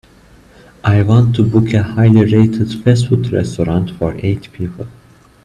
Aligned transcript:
I 0.83 1.03
want 1.03 1.35
to 1.35 1.43
book 1.43 1.73
a 1.75 1.83
highly 1.83 2.21
rated 2.33 2.73
fast 2.83 3.09
food 3.09 3.31
restaurant 3.31 3.91
for 3.91 4.15
eight 4.17 4.51
people. 4.51 4.87